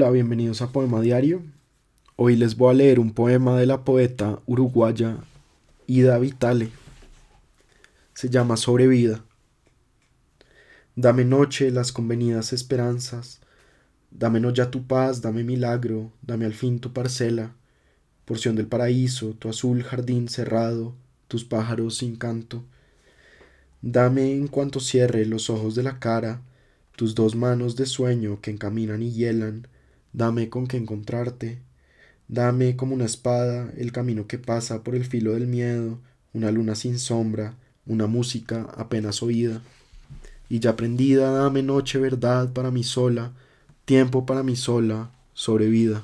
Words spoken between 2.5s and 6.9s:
voy a leer un poema de la poeta uruguaya Ida Vitale.